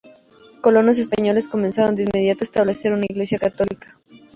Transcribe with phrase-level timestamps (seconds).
[0.63, 3.99] Colonos españoles comenzaron de inmediato a establecer una iglesia católica.